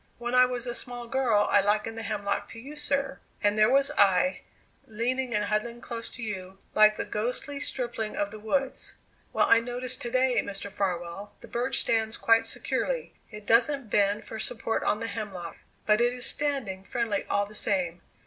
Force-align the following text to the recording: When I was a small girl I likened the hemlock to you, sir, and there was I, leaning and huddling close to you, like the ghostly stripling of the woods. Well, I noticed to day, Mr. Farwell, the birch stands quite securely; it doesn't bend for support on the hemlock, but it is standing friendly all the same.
When 0.17 0.33
I 0.33 0.45
was 0.45 0.65
a 0.65 0.73
small 0.73 1.05
girl 1.07 1.47
I 1.51 1.61
likened 1.61 1.95
the 1.95 2.01
hemlock 2.01 2.49
to 2.49 2.59
you, 2.59 2.75
sir, 2.75 3.19
and 3.43 3.55
there 3.55 3.69
was 3.69 3.91
I, 3.91 4.41
leaning 4.87 5.35
and 5.35 5.45
huddling 5.45 5.79
close 5.79 6.09
to 6.15 6.23
you, 6.23 6.57
like 6.73 6.97
the 6.97 7.05
ghostly 7.05 7.59
stripling 7.59 8.15
of 8.17 8.31
the 8.31 8.39
woods. 8.39 8.95
Well, 9.31 9.45
I 9.47 9.59
noticed 9.59 10.01
to 10.01 10.09
day, 10.09 10.41
Mr. 10.41 10.71
Farwell, 10.71 11.33
the 11.41 11.47
birch 11.47 11.77
stands 11.79 12.17
quite 12.17 12.47
securely; 12.47 13.13
it 13.29 13.45
doesn't 13.45 13.91
bend 13.91 14.23
for 14.25 14.39
support 14.39 14.81
on 14.81 15.01
the 15.01 15.05
hemlock, 15.07 15.57
but 15.85 16.01
it 16.01 16.13
is 16.13 16.25
standing 16.25 16.83
friendly 16.83 17.23
all 17.25 17.45
the 17.45 17.53
same. 17.53 18.01